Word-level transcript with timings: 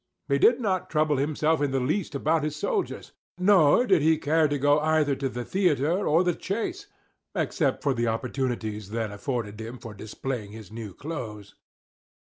He 0.27 0.39
did 0.39 0.59
not 0.59 0.89
trouble 0.89 1.17
himself 1.17 1.61
in 1.61 1.69
the 1.69 1.79
least 1.79 2.15
about 2.15 2.43
his 2.43 2.55
soldiers; 2.55 3.11
nor 3.37 3.85
did 3.85 4.01
he 4.01 4.17
care 4.17 4.47
to 4.47 4.57
go 4.57 4.79
either 4.79 5.15
to 5.15 5.29
the 5.29 5.45
theatre 5.45 6.07
or 6.07 6.23
the 6.23 6.33
chase, 6.33 6.87
except 7.35 7.83
for 7.83 7.93
the 7.93 8.07
opportunities 8.07 8.89
then 8.89 9.11
afforded 9.11 9.61
him 9.61 9.77
for 9.77 9.93
displaying 9.93 10.53
his 10.53 10.71
new 10.71 10.95
clothes. 10.95 11.53